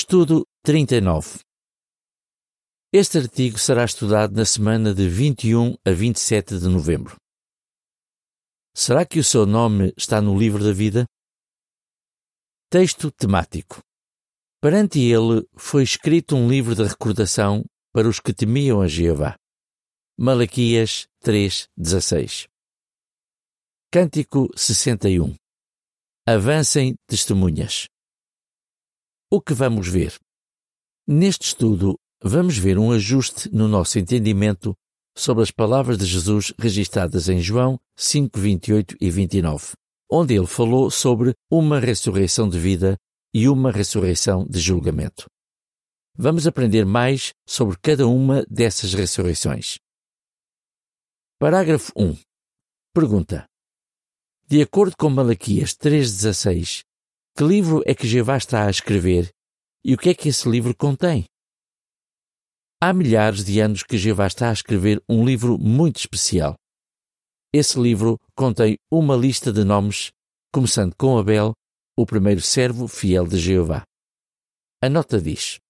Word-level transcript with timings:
Estudo 0.00 0.46
39. 0.62 1.40
Este 2.92 3.18
artigo 3.18 3.58
será 3.58 3.84
estudado 3.84 4.32
na 4.32 4.44
semana 4.44 4.94
de 4.94 5.08
21 5.08 5.74
a 5.84 5.90
27 5.90 6.60
de 6.60 6.68
novembro. 6.68 7.16
Será 8.72 9.04
que 9.04 9.18
o 9.18 9.24
seu 9.24 9.44
nome 9.44 9.92
está 9.96 10.22
no 10.22 10.38
livro 10.38 10.62
da 10.62 10.72
vida? 10.72 11.04
Texto 12.70 13.10
temático. 13.10 13.80
Perante 14.62 15.00
ele 15.00 15.44
foi 15.56 15.82
escrito 15.82 16.36
um 16.36 16.48
livro 16.48 16.76
de 16.76 16.84
recordação 16.84 17.64
para 17.92 18.08
os 18.08 18.20
que 18.20 18.32
temiam 18.32 18.80
a 18.80 18.86
Jeová. 18.86 19.34
Malaquias 20.16 21.08
3:16. 21.24 22.46
Cântico 23.90 24.48
61. 24.56 25.34
Avancem 26.24 26.94
testemunhas. 27.08 27.88
O 29.30 29.42
que 29.42 29.52
vamos 29.52 29.86
ver? 29.86 30.14
Neste 31.06 31.48
estudo, 31.48 31.98
vamos 32.22 32.56
ver 32.56 32.78
um 32.78 32.90
ajuste 32.92 33.50
no 33.52 33.68
nosso 33.68 33.98
entendimento 33.98 34.74
sobre 35.14 35.42
as 35.42 35.50
palavras 35.50 35.98
de 35.98 36.06
Jesus 36.06 36.54
registradas 36.58 37.28
em 37.28 37.38
João 37.38 37.78
5, 37.94 38.38
28 38.38 38.96
e 38.98 39.10
29, 39.10 39.72
onde 40.10 40.34
ele 40.34 40.46
falou 40.46 40.90
sobre 40.90 41.34
uma 41.50 41.78
ressurreição 41.78 42.48
de 42.48 42.58
vida 42.58 42.96
e 43.34 43.50
uma 43.50 43.70
ressurreição 43.70 44.46
de 44.48 44.58
julgamento. 44.58 45.26
Vamos 46.16 46.46
aprender 46.46 46.86
mais 46.86 47.34
sobre 47.46 47.76
cada 47.82 48.06
uma 48.06 48.46
dessas 48.48 48.94
ressurreições. 48.94 49.76
Parágrafo 51.38 51.92
1. 51.94 52.16
Pergunta. 52.94 53.44
De 54.46 54.62
acordo 54.62 54.96
com 54.96 55.10
Malaquias 55.10 55.74
3,16, 55.74 56.87
que 57.38 57.44
livro 57.44 57.84
é 57.86 57.94
que 57.94 58.04
Jeová 58.04 58.36
está 58.36 58.66
a 58.66 58.70
escrever 58.70 59.30
e 59.84 59.94
o 59.94 59.96
que 59.96 60.08
é 60.08 60.14
que 60.14 60.28
esse 60.28 60.48
livro 60.48 60.76
contém? 60.76 61.24
Há 62.82 62.92
milhares 62.92 63.44
de 63.44 63.60
anos 63.60 63.84
que 63.84 63.96
Jeová 63.96 64.26
está 64.26 64.50
a 64.50 64.52
escrever 64.52 65.00
um 65.08 65.24
livro 65.24 65.56
muito 65.56 65.98
especial. 65.98 66.56
Esse 67.54 67.78
livro 67.78 68.18
contém 68.34 68.76
uma 68.90 69.14
lista 69.14 69.52
de 69.52 69.62
nomes, 69.62 70.10
começando 70.52 70.96
com 70.96 71.16
Abel, 71.16 71.52
o 71.96 72.04
primeiro 72.04 72.40
servo 72.40 72.88
fiel 72.88 73.24
de 73.24 73.38
Jeová. 73.38 73.84
A 74.82 74.88
nota 74.88 75.22
diz: 75.22 75.60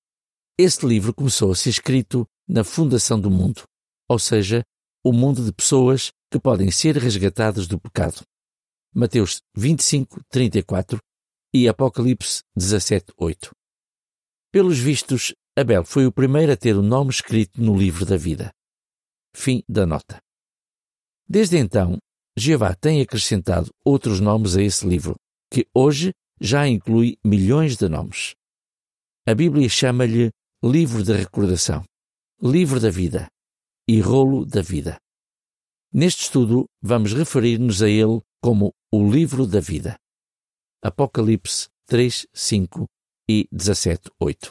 Este 0.59 0.87
livro 0.87 1.13
começou 1.13 1.53
a 1.53 1.55
ser 1.55 1.69
escrito 1.69 2.25
na 2.49 2.65
fundação 2.65 3.21
do 3.21 3.31
mundo, 3.31 3.65
ou 4.09 4.19
seja, 4.19 4.63
o 5.05 5.13
mundo 5.13 5.45
de 5.45 5.53
pessoas 5.53 6.13
que 6.33 6.41
podem 6.41 6.71
ser 6.71 6.97
resgatadas 6.97 7.67
do 7.67 7.79
pecado. 7.79 8.23
Mateus 8.95 9.43
25, 9.55 10.23
34 10.31 10.99
e 11.53 11.69
Apocalipse 11.69 12.43
17, 12.57 13.13
8. 13.17 13.51
Pelos 14.53 14.79
vistos, 14.79 15.35
Abel 15.57 15.85
foi 15.85 16.07
o 16.07 16.13
primeiro 16.13 16.53
a 16.53 16.57
ter 16.57 16.77
o 16.77 16.83
nome 16.83 17.11
escrito 17.11 17.61
no 17.61 17.77
livro 17.77 18.05
da 18.05 18.17
vida. 18.17 18.51
Fim 19.35 19.63
da 19.69 19.87
nota. 19.87 20.21
Desde 21.29 21.59
então, 21.59 21.99
Jeová 22.37 22.75
tem 22.75 23.01
acrescentado 23.01 23.71
outros 23.85 24.21
nomes 24.21 24.57
a 24.57 24.63
esse 24.63 24.87
livro, 24.87 25.17
que 25.51 25.67
hoje 25.75 26.13
já 26.41 26.67
inclui 26.67 27.17
milhões 27.25 27.77
de 27.77 27.89
nomes. 27.89 28.35
A 29.27 29.35
Bíblia 29.35 29.69
chama-lhe 29.69 30.31
Livro 30.63 31.05
da 31.05 31.15
Recordação, 31.17 31.85
Livro 32.41 32.81
da 32.81 32.91
Vida 32.91 33.29
e 33.89 34.01
Rolo 34.01 34.45
da 34.47 34.63
Vida. 34.63 34.99
Neste 35.93 36.23
estudo, 36.23 36.67
vamos 36.83 37.13
referir-nos 37.13 37.83
a 37.83 37.89
ele 37.89 38.21
como 38.43 38.73
o 38.93 39.11
Livro 39.11 39.47
da 39.47 39.61
Vida. 39.61 39.99
Apocalipse 40.81 41.69
3, 41.87 42.29
5 42.33 42.87
e 43.29 43.49
17, 43.51 44.13
8. 44.21 44.51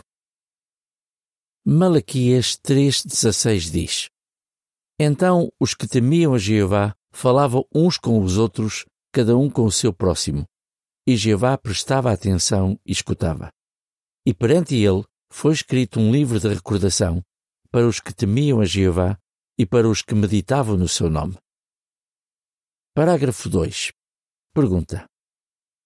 Malaquias 1.65 2.57
3,16 2.57 3.71
diz: 3.71 4.09
Então 4.99 5.49
os 5.57 5.73
que 5.73 5.87
temiam 5.87 6.33
a 6.33 6.37
Jeová 6.37 6.93
falavam 7.13 7.65
uns 7.73 7.97
com 7.97 8.21
os 8.21 8.37
outros, 8.37 8.85
cada 9.13 9.37
um 9.37 9.49
com 9.49 9.63
o 9.63 9.71
seu 9.71 9.93
próximo, 9.93 10.45
e 11.07 11.15
Jeová 11.15 11.57
prestava 11.57 12.11
atenção 12.11 12.77
e 12.85 12.91
escutava. 12.91 13.49
E 14.25 14.33
perante 14.33 14.75
ele 14.75 15.05
foi 15.31 15.53
escrito 15.53 15.97
um 15.97 16.11
livro 16.11 16.41
de 16.41 16.49
recordação 16.49 17.23
para 17.71 17.87
os 17.87 18.01
que 18.01 18.13
temiam 18.13 18.59
a 18.59 18.65
Jeová 18.65 19.17
e 19.57 19.65
para 19.65 19.87
os 19.87 20.01
que 20.01 20.13
meditavam 20.13 20.75
no 20.75 20.89
seu 20.89 21.09
nome. 21.09 21.37
Parágrafo 22.93 23.47
2. 23.47 23.93
Pergunta: 24.53 25.07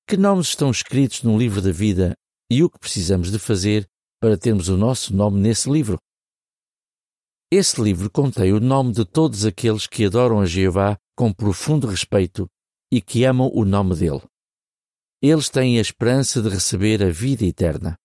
Que 0.08 0.18
nomes 0.18 0.48
estão 0.48 0.70
escritos 0.70 1.24
no 1.24 1.38
livro 1.38 1.62
da 1.62 1.72
vida 1.72 2.16
e 2.50 2.64
o 2.64 2.70
que 2.70 2.80
precisamos 2.80 3.32
de 3.32 3.40
fazer 3.40 3.88
para 4.20 4.38
termos 4.38 4.68
o 4.68 4.76
nosso 4.76 5.16
nome 5.16 5.40
nesse 5.40 5.70
livro? 5.70 5.98
Esse 7.50 7.82
livro 7.82 8.10
contém 8.10 8.54
o 8.54 8.60
nome 8.60 8.94
de 8.94 9.06
todos 9.06 9.46
aqueles 9.46 9.88
que 9.88 10.06
adoram 10.06 10.40
a 10.40 10.46
Jeová 10.46 10.98
com 11.16 11.34
profundo 11.34 11.88
respeito 11.88 12.48
e 12.92 13.02
que 13.02 13.24
amam 13.24 13.50
o 13.54 13.64
nome 13.64 13.96
dele. 13.96 14.22
Eles 15.22 15.50
têm 15.50 15.78
a 15.78 15.82
esperança 15.82 16.42
de 16.42 16.50
receber 16.50 17.04
a 17.04 17.10
vida 17.10 17.46
eterna. 17.46 17.96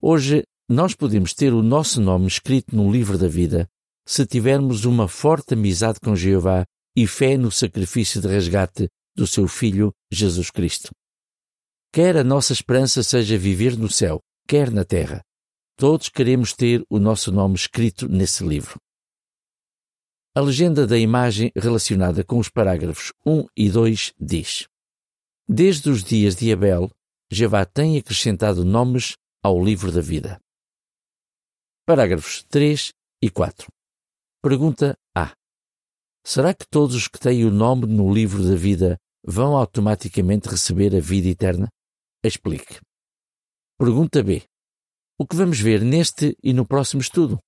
Hoje, 0.00 0.44
nós 0.68 0.94
podemos 0.94 1.32
ter 1.32 1.52
o 1.52 1.62
nosso 1.62 2.00
nome 2.00 2.26
escrito 2.26 2.76
no 2.76 2.90
livro 2.90 3.16
da 3.16 3.28
vida 3.28 3.68
se 4.06 4.26
tivermos 4.26 4.84
uma 4.84 5.06
forte 5.06 5.54
amizade 5.54 6.00
com 6.00 6.16
Jeová 6.16 6.64
e 6.96 7.06
fé 7.06 7.36
no 7.36 7.50
sacrifício 7.50 8.20
de 8.20 8.28
resgate 8.28 8.88
do 9.18 9.26
seu 9.26 9.48
Filho 9.48 9.92
Jesus 10.12 10.48
Cristo. 10.48 10.94
Quer 11.92 12.16
a 12.16 12.22
nossa 12.22 12.52
esperança 12.52 13.02
seja 13.02 13.36
viver 13.36 13.76
no 13.76 13.90
céu, 13.90 14.22
quer 14.46 14.70
na 14.70 14.84
terra, 14.84 15.24
todos 15.76 16.08
queremos 16.08 16.52
ter 16.52 16.84
o 16.88 17.00
nosso 17.00 17.32
nome 17.32 17.56
escrito 17.56 18.08
nesse 18.08 18.44
livro. 18.44 18.78
A 20.36 20.40
legenda 20.40 20.86
da 20.86 20.96
imagem 20.96 21.50
relacionada 21.56 22.22
com 22.22 22.38
os 22.38 22.48
parágrafos 22.48 23.12
1 23.26 23.46
e 23.56 23.68
2 23.68 24.14
diz: 24.20 24.68
Desde 25.48 25.90
os 25.90 26.04
dias 26.04 26.36
de 26.36 26.52
Abel, 26.52 26.88
Jeová 27.28 27.64
tem 27.64 27.98
acrescentado 27.98 28.64
nomes 28.64 29.16
ao 29.42 29.60
livro 29.60 29.90
da 29.90 30.00
vida. 30.00 30.40
Parágrafos 31.84 32.44
3 32.44 32.92
e 33.20 33.28
4. 33.28 33.66
Pergunta 34.40 34.96
A. 35.12 35.34
Será 36.24 36.54
que 36.54 36.68
todos 36.68 36.94
os 36.94 37.08
que 37.08 37.18
têm 37.18 37.44
o 37.44 37.50
nome 37.50 37.86
no 37.86 38.12
livro 38.12 38.48
da 38.48 38.54
vida 38.54 38.96
vão 39.28 39.56
automaticamente 39.56 40.48
receber 40.48 40.96
a 40.96 41.00
vida 41.00 41.28
eterna? 41.28 41.68
Explique. 42.24 42.80
Pergunta 43.78 44.22
B. 44.22 44.42
O 45.18 45.26
que 45.26 45.36
vamos 45.36 45.60
ver 45.60 45.82
neste 45.82 46.34
e 46.42 46.52
no 46.52 46.66
próximo 46.66 47.02
estudo? 47.02 47.38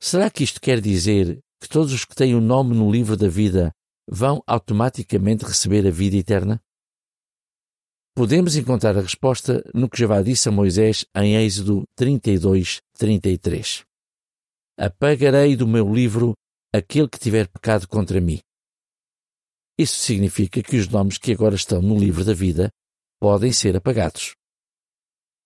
Será 0.00 0.30
que 0.30 0.44
isto 0.44 0.60
quer 0.60 0.80
dizer 0.80 1.40
que 1.60 1.68
todos 1.68 1.92
os 1.92 2.04
que 2.04 2.14
têm 2.14 2.34
o 2.34 2.40
nome 2.40 2.74
no 2.74 2.90
livro 2.90 3.16
da 3.16 3.28
vida 3.28 3.72
vão 4.06 4.42
automaticamente 4.46 5.44
receber 5.44 5.86
a 5.86 5.90
vida 5.90 6.16
eterna? 6.16 6.60
Podemos 8.14 8.56
encontrar 8.56 8.98
a 8.98 9.00
resposta 9.00 9.64
no 9.72 9.88
que 9.88 9.98
Jeová 9.98 10.20
disse 10.20 10.48
a 10.48 10.52
Moisés 10.52 11.04
em 11.14 11.36
Êxodo 11.36 11.84
32, 11.96 12.80
33 12.96 13.88
apagarei 14.78 15.56
do 15.56 15.66
meu 15.66 15.92
livro 15.92 16.34
aquele 16.72 17.08
que 17.08 17.18
tiver 17.18 17.48
pecado 17.48 17.88
contra 17.88 18.20
mim. 18.20 18.38
Isso 19.78 19.98
significa 19.98 20.62
que 20.62 20.76
os 20.76 20.88
nomes 20.88 21.18
que 21.18 21.32
agora 21.32 21.54
estão 21.54 21.80
no 21.80 21.96
livro 21.96 22.24
da 22.24 22.34
vida 22.34 22.70
podem 23.20 23.52
ser 23.52 23.76
apagados. 23.76 24.34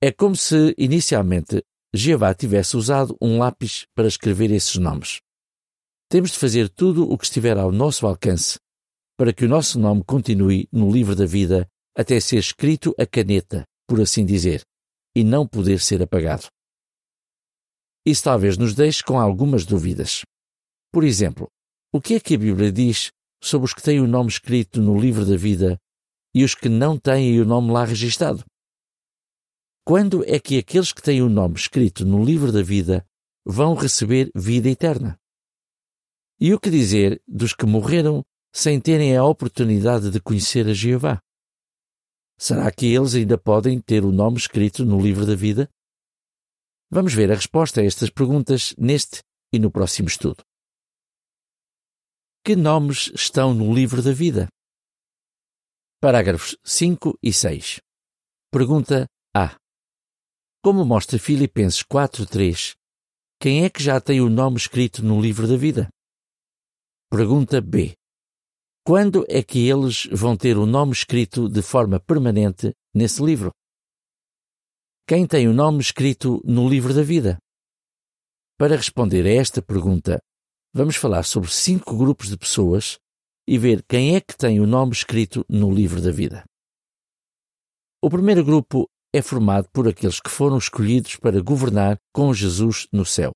É 0.00 0.10
como 0.10 0.34
se, 0.34 0.74
inicialmente, 0.78 1.62
Jeová 1.94 2.34
tivesse 2.34 2.76
usado 2.76 3.16
um 3.20 3.38
lápis 3.38 3.86
para 3.94 4.08
escrever 4.08 4.50
esses 4.50 4.76
nomes. 4.76 5.20
Temos 6.08 6.30
de 6.32 6.38
fazer 6.38 6.68
tudo 6.68 7.10
o 7.10 7.18
que 7.18 7.24
estiver 7.24 7.58
ao 7.58 7.70
nosso 7.70 8.06
alcance 8.06 8.58
para 9.16 9.32
que 9.32 9.44
o 9.44 9.48
nosso 9.48 9.78
nome 9.78 10.02
continue 10.04 10.68
no 10.72 10.90
livro 10.90 11.14
da 11.14 11.26
vida 11.26 11.68
até 11.96 12.18
ser 12.18 12.38
escrito 12.38 12.94
a 12.98 13.06
caneta, 13.06 13.64
por 13.86 14.00
assim 14.00 14.24
dizer, 14.24 14.62
e 15.14 15.22
não 15.22 15.46
poder 15.46 15.80
ser 15.80 16.02
apagado. 16.02 16.48
Isso 18.04 18.24
talvez 18.24 18.56
nos 18.56 18.74
deixe 18.74 19.04
com 19.04 19.20
algumas 19.20 19.64
dúvidas. 19.64 20.22
Por 20.90 21.04
exemplo, 21.04 21.46
o 21.92 22.00
que 22.00 22.14
é 22.14 22.20
que 22.20 22.34
a 22.34 22.38
Bíblia 22.38 22.72
diz 22.72 23.12
sobre 23.42 23.66
os 23.66 23.74
que 23.74 23.82
têm 23.82 24.00
o 24.00 24.06
nome 24.06 24.30
escrito 24.30 24.80
no 24.80 24.98
livro 24.98 25.26
da 25.26 25.36
vida 25.36 25.78
e 26.34 26.44
os 26.44 26.54
que 26.54 26.68
não 26.68 26.98
têm 26.98 27.40
o 27.40 27.44
nome 27.44 27.72
lá 27.72 27.84
registado? 27.84 28.44
Quando 29.84 30.24
é 30.24 30.38
que 30.38 30.58
aqueles 30.58 30.92
que 30.92 31.02
têm 31.02 31.20
o 31.22 31.28
nome 31.28 31.56
escrito 31.56 32.06
no 32.06 32.24
livro 32.24 32.52
da 32.52 32.62
vida 32.62 33.04
vão 33.44 33.74
receber 33.74 34.30
vida 34.34 34.68
eterna? 34.68 35.18
E 36.38 36.54
o 36.54 36.60
que 36.60 36.70
dizer 36.70 37.20
dos 37.26 37.52
que 37.52 37.66
morreram 37.66 38.22
sem 38.54 38.80
terem 38.80 39.16
a 39.16 39.24
oportunidade 39.24 40.10
de 40.10 40.20
conhecer 40.20 40.68
a 40.68 40.72
Jeová? 40.72 41.20
Será 42.38 42.70
que 42.70 42.86
eles 42.86 43.14
ainda 43.14 43.36
podem 43.36 43.80
ter 43.80 44.04
o 44.04 44.12
nome 44.12 44.36
escrito 44.36 44.84
no 44.84 45.00
livro 45.00 45.26
da 45.26 45.34
vida? 45.34 45.68
Vamos 46.90 47.14
ver 47.14 47.30
a 47.32 47.34
resposta 47.34 47.80
a 47.80 47.84
estas 47.84 48.10
perguntas 48.10 48.74
neste 48.78 49.20
e 49.52 49.58
no 49.58 49.70
próximo 49.70 50.08
estudo. 50.08 50.44
Que 52.44 52.56
nomes 52.56 53.08
estão 53.14 53.54
no 53.54 53.72
livro 53.72 54.02
da 54.02 54.12
vida? 54.12 54.48
Parágrafos 56.00 56.56
5 56.64 57.16
e 57.22 57.32
6. 57.32 57.78
Pergunta 58.50 59.06
A. 59.32 59.54
Como 60.60 60.84
mostra 60.84 61.20
Filipenses 61.20 61.84
4:3, 61.84 62.72
quem 63.40 63.64
é 63.64 63.70
que 63.70 63.80
já 63.80 64.00
tem 64.00 64.20
o 64.20 64.28
nome 64.28 64.56
escrito 64.56 65.04
no 65.04 65.22
livro 65.22 65.46
da 65.46 65.56
vida? 65.56 65.88
Pergunta 67.08 67.60
B. 67.60 67.94
Quando 68.84 69.24
é 69.28 69.40
que 69.44 69.68
eles 69.68 70.06
vão 70.06 70.36
ter 70.36 70.58
o 70.58 70.66
nome 70.66 70.90
escrito 70.90 71.48
de 71.48 71.62
forma 71.62 72.00
permanente 72.00 72.72
nesse 72.92 73.22
livro? 73.22 73.52
Quem 75.06 75.28
tem 75.28 75.46
o 75.46 75.54
nome 75.54 75.80
escrito 75.80 76.42
no 76.44 76.68
livro 76.68 76.92
da 76.92 77.04
vida? 77.04 77.38
Para 78.58 78.74
responder 78.74 79.24
a 79.26 79.32
esta 79.32 79.62
pergunta, 79.62 80.20
vamos 80.72 80.96
falar 80.96 81.22
sobre 81.24 81.50
cinco 81.50 81.96
grupos 81.96 82.28
de 82.28 82.36
pessoas 82.36 82.98
e 83.46 83.58
ver 83.58 83.84
quem 83.88 84.16
é 84.16 84.20
que 84.20 84.36
tem 84.36 84.60
o 84.60 84.66
nome 84.66 84.92
escrito 84.92 85.44
no 85.48 85.70
livro 85.70 86.00
da 86.00 86.10
vida. 86.10 86.44
O 88.02 88.08
primeiro 88.08 88.44
grupo 88.44 88.88
é 89.14 89.20
formado 89.20 89.68
por 89.72 89.86
aqueles 89.86 90.20
que 90.20 90.30
foram 90.30 90.56
escolhidos 90.56 91.16
para 91.16 91.42
governar 91.42 91.98
com 92.12 92.32
Jesus 92.32 92.86
no 92.92 93.04
céu. 93.04 93.32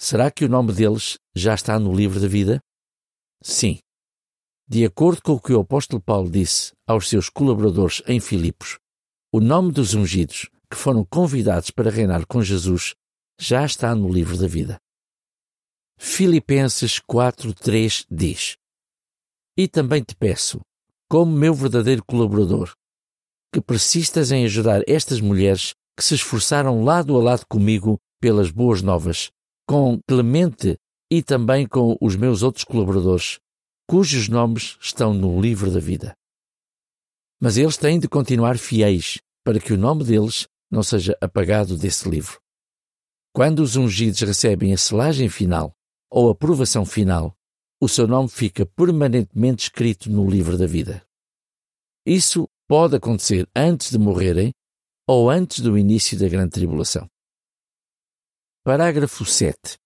Será 0.00 0.30
que 0.30 0.44
o 0.44 0.48
nome 0.48 0.72
deles 0.72 1.16
já 1.34 1.54
está 1.54 1.78
no 1.78 1.94
livro 1.94 2.20
da 2.20 2.26
vida? 2.26 2.60
Sim. 3.42 3.78
De 4.68 4.84
acordo 4.84 5.22
com 5.22 5.32
o 5.32 5.40
que 5.40 5.52
o 5.52 5.60
apóstolo 5.60 6.02
Paulo 6.02 6.30
disse 6.30 6.72
aos 6.86 7.08
seus 7.08 7.28
colaboradores 7.28 8.02
em 8.06 8.20
Filipos, 8.20 8.78
o 9.32 9.40
nome 9.40 9.72
dos 9.72 9.94
ungidos 9.94 10.50
que 10.70 10.76
foram 10.76 11.04
convidados 11.04 11.70
para 11.70 11.90
reinar 11.90 12.26
com 12.26 12.42
Jesus 12.42 12.94
já 13.40 13.64
está 13.64 13.94
no 13.94 14.12
livro 14.12 14.36
da 14.36 14.46
vida. 14.46 14.78
Filipenses 16.00 17.00
4:3 17.00 18.06
diz: 18.08 18.56
E 19.56 19.66
também 19.66 20.00
te 20.00 20.14
peço, 20.14 20.60
como 21.10 21.32
meu 21.32 21.52
verdadeiro 21.52 22.04
colaborador, 22.04 22.72
que 23.52 23.60
persistas 23.60 24.30
em 24.30 24.44
ajudar 24.44 24.82
estas 24.86 25.20
mulheres 25.20 25.74
que 25.96 26.04
se 26.04 26.14
esforçaram 26.14 26.84
lado 26.84 27.16
a 27.16 27.22
lado 27.22 27.44
comigo 27.48 27.98
pelas 28.20 28.52
boas 28.52 28.80
novas, 28.80 29.32
com 29.66 29.98
Clemente 30.06 30.76
e 31.10 31.20
também 31.20 31.66
com 31.66 31.96
os 32.00 32.14
meus 32.14 32.44
outros 32.44 32.64
colaboradores, 32.64 33.40
cujos 33.88 34.28
nomes 34.28 34.78
estão 34.80 35.12
no 35.12 35.40
livro 35.40 35.68
da 35.68 35.80
vida. 35.80 36.14
Mas 37.40 37.56
eles 37.56 37.76
têm 37.76 37.98
de 37.98 38.08
continuar 38.08 38.56
fiéis 38.56 39.18
para 39.44 39.58
que 39.58 39.72
o 39.72 39.78
nome 39.78 40.04
deles 40.04 40.46
não 40.70 40.82
seja 40.84 41.16
apagado 41.20 41.76
desse 41.76 42.08
livro. 42.08 42.38
Quando 43.32 43.60
os 43.60 43.74
ungidos 43.74 44.20
recebem 44.20 44.72
a 44.72 44.78
selagem 44.78 45.28
final 45.28 45.74
ou 46.10 46.30
aprovação 46.30 46.84
final, 46.84 47.36
o 47.80 47.88
seu 47.88 48.06
nome 48.06 48.28
fica 48.28 48.66
permanentemente 48.66 49.64
escrito 49.64 50.10
no 50.10 50.28
livro 50.28 50.58
da 50.58 50.66
vida. 50.66 51.04
Isso 52.04 52.48
pode 52.66 52.96
acontecer 52.96 53.48
antes 53.54 53.90
de 53.90 53.98
morrerem 53.98 54.52
ou 55.06 55.30
antes 55.30 55.60
do 55.60 55.78
início 55.78 56.18
da 56.18 56.28
grande 56.28 56.50
tribulação. 56.50 57.08
Parágrafo 58.64 59.24
7. 59.24 59.78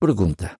Pergunta: 0.00 0.56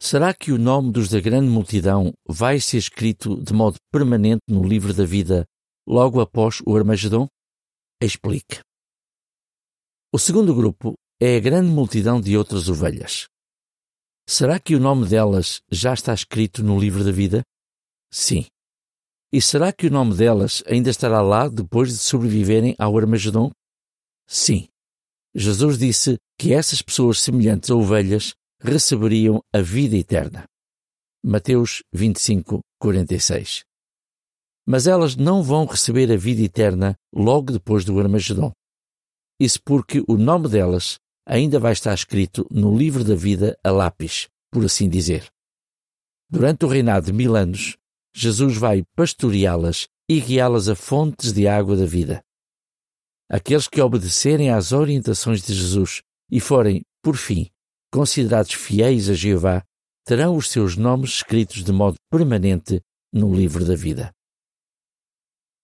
Será 0.00 0.34
que 0.34 0.52
o 0.52 0.58
nome 0.58 0.92
dos 0.92 1.08
da 1.08 1.20
grande 1.20 1.48
multidão 1.48 2.12
vai 2.28 2.60
ser 2.60 2.78
escrito 2.78 3.42
de 3.42 3.52
modo 3.52 3.78
permanente 3.90 4.42
no 4.48 4.62
livro 4.62 4.92
da 4.92 5.04
vida 5.04 5.46
logo 5.88 6.20
após 6.20 6.60
o 6.66 6.76
Armagedon? 6.76 7.26
Explique. 8.00 8.60
O 10.12 10.18
segundo 10.18 10.54
grupo 10.54 10.94
é 11.20 11.36
a 11.36 11.40
grande 11.40 11.70
multidão 11.70 12.20
de 12.20 12.36
outras 12.36 12.68
ovelhas. 12.68 13.26
Será 14.26 14.58
que 14.58 14.74
o 14.74 14.80
nome 14.80 15.06
delas 15.06 15.60
já 15.70 15.92
está 15.92 16.14
escrito 16.14 16.62
no 16.62 16.78
livro 16.78 17.04
da 17.04 17.12
vida? 17.12 17.42
Sim. 18.10 18.46
E 19.30 19.40
será 19.40 19.72
que 19.72 19.86
o 19.86 19.90
nome 19.90 20.14
delas 20.14 20.62
ainda 20.66 20.88
estará 20.88 21.20
lá 21.20 21.46
depois 21.46 21.90
de 21.90 21.98
sobreviverem 21.98 22.74
ao 22.78 22.96
Armagedon? 22.96 23.50
Sim. 24.26 24.66
Jesus 25.34 25.76
disse 25.76 26.16
que 26.38 26.54
essas 26.54 26.80
pessoas 26.80 27.20
semelhantes 27.20 27.70
a 27.70 27.74
ovelhas 27.74 28.32
receberiam 28.60 29.42
a 29.52 29.60
vida 29.60 29.96
eterna. 29.96 30.44
Mateus 31.22 31.82
25, 31.92 32.60
46. 32.80 33.62
Mas 34.66 34.86
elas 34.86 35.16
não 35.16 35.42
vão 35.42 35.66
receber 35.66 36.10
a 36.10 36.16
vida 36.16 36.42
eterna 36.42 36.94
logo 37.12 37.52
depois 37.52 37.84
do 37.84 37.98
Armagedon. 38.00 38.52
Isso 39.38 39.58
porque 39.62 40.02
o 40.08 40.16
nome 40.16 40.48
delas 40.48 40.98
ainda 41.26 41.58
vai 41.58 41.72
estar 41.72 41.94
escrito 41.94 42.46
no 42.50 42.76
livro 42.76 43.04
da 43.04 43.14
vida 43.14 43.58
a 43.62 43.70
lápis, 43.70 44.28
por 44.50 44.64
assim 44.64 44.88
dizer. 44.88 45.28
Durante 46.30 46.64
o 46.64 46.68
reinado 46.68 47.06
de 47.06 47.12
mil 47.12 47.36
anos, 47.36 47.76
Jesus 48.14 48.56
vai 48.56 48.84
pastoreá-las 48.94 49.88
e 50.08 50.20
guiá-las 50.20 50.68
a 50.68 50.74
fontes 50.74 51.32
de 51.32 51.48
água 51.48 51.76
da 51.76 51.86
vida. 51.86 52.22
Aqueles 53.28 53.68
que 53.68 53.80
obedecerem 53.80 54.50
às 54.50 54.72
orientações 54.72 55.42
de 55.42 55.54
Jesus 55.54 56.02
e 56.30 56.40
forem, 56.40 56.82
por 57.02 57.16
fim, 57.16 57.50
considerados 57.90 58.52
fiéis 58.52 59.08
a 59.08 59.14
Jeová, 59.14 59.64
terão 60.04 60.36
os 60.36 60.50
seus 60.50 60.76
nomes 60.76 61.10
escritos 61.10 61.64
de 61.64 61.72
modo 61.72 61.96
permanente 62.10 62.82
no 63.12 63.34
livro 63.34 63.64
da 63.64 63.74
vida. 63.74 64.12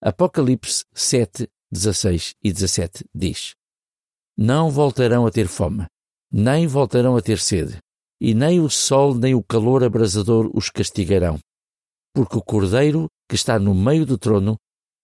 Apocalipse 0.02 0.84
7, 0.94 1.46
16 1.70 2.34
e 2.42 2.52
17 2.52 3.04
diz: 3.14 3.54
Não 4.40 4.70
voltarão 4.70 5.26
a 5.26 5.30
ter 5.30 5.46
fome, 5.46 5.86
nem 6.32 6.66
voltarão 6.66 7.16
a 7.16 7.20
ter 7.20 7.38
sede, 7.38 7.78
e 8.20 8.34
nem 8.34 8.58
o 8.58 8.70
sol 8.70 9.14
nem 9.14 9.34
o 9.34 9.44
calor 9.44 9.84
abrasador 9.84 10.50
os 10.54 10.70
castigarão 10.70 11.38
porque 12.12 12.36
o 12.36 12.42
Cordeiro, 12.42 13.08
que 13.28 13.34
está 13.34 13.58
no 13.58 13.74
meio 13.74 14.04
do 14.04 14.18
trono, 14.18 14.56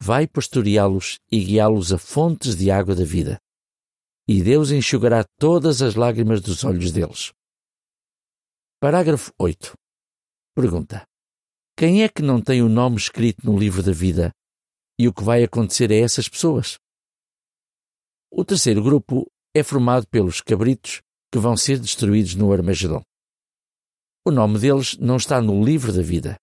vai 0.03 0.27
pastoreá-los 0.27 1.19
e 1.31 1.43
guiá-los 1.43 1.93
a 1.93 1.99
fontes 1.99 2.57
de 2.57 2.71
água 2.71 2.95
da 2.95 3.05
vida. 3.05 3.39
E 4.29 4.43
Deus 4.43 4.71
enxugará 4.71 5.25
todas 5.39 5.83
as 5.83 5.95
lágrimas 5.95 6.41
dos 6.41 6.65
olhos 6.65 6.91
deles. 6.91 7.33
Parágrafo 8.81 9.33
8. 9.39 9.73
Pergunta: 10.55 11.05
Quem 11.79 12.03
é 12.03 12.09
que 12.09 12.23
não 12.23 12.41
tem 12.41 12.61
o 12.61 12.69
nome 12.69 12.97
escrito 12.97 13.47
no 13.47 13.57
livro 13.57 13.83
da 13.83 13.93
vida 13.93 14.33
e 14.99 15.07
o 15.07 15.15
que 15.15 15.23
vai 15.23 15.45
acontecer 15.45 15.93
a 15.93 15.97
essas 15.97 16.29
pessoas? 16.29 16.77
O 18.31 18.45
terceiro 18.45 18.83
grupo 18.83 19.31
é 19.55 19.63
formado 19.63 20.07
pelos 20.09 20.41
cabritos 20.41 21.03
que 21.33 21.39
vão 21.39 21.57
ser 21.57 21.79
destruídos 21.79 22.35
no 22.35 22.53
Armagedon. 22.53 23.03
O 24.25 24.31
nome 24.31 24.59
deles 24.59 24.97
não 24.99 25.17
está 25.17 25.41
no 25.41 25.65
livro 25.65 25.93
da 25.93 26.03
vida, 26.03 26.37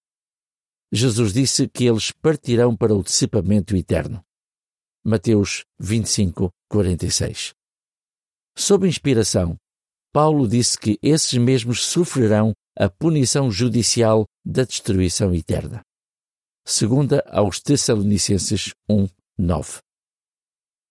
Jesus 0.96 1.34
disse 1.34 1.68
que 1.68 1.86
eles 1.86 2.12
partirão 2.12 2.78
para 2.78 2.94
o 2.94 3.02
dissipamento 3.02 3.76
eterno. 3.76 4.24
Mateus 5.04 5.66
25, 5.80 6.52
46. 6.70 7.52
Sob 8.56 8.88
inspiração, 8.88 9.58
Paulo 10.14 10.48
disse 10.48 10.78
que 10.78 11.00
esses 11.02 11.34
mesmos 11.34 11.84
sofrerão 11.84 12.54
a 12.78 12.88
punição 12.88 13.50
judicial 13.50 14.28
da 14.46 14.64
destruição 14.64 15.34
eterna. 15.34 15.82
Segunda 16.64 17.24
aos 17.28 17.60
Tessalonicenses 17.60 18.72
1, 18.88 19.08
9. 19.36 19.80